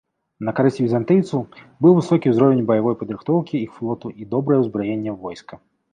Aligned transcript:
На 0.47 0.53
карысць 0.59 0.79
візантыйцаў 0.85 1.43
быў 1.85 1.93
высокі 1.99 2.33
ўзровень 2.33 2.65
баявой 2.71 2.95
падрыхтоўкі 3.03 3.61
іх 3.67 3.71
флоту 3.77 4.07
і 4.25 4.29
добрае 4.33 4.59
ўзбраенне 4.63 5.11
войска. 5.29 5.55